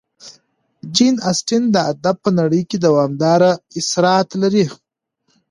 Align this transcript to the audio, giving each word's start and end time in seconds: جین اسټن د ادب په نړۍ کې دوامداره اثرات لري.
جین 0.95 1.15
اسټن 1.31 1.61
د 1.73 1.77
ادب 1.91 2.15
په 2.25 2.29
نړۍ 2.39 2.61
کې 2.69 2.77
دوامداره 2.85 3.51
اثرات 3.79 4.29
لري. 4.41 4.65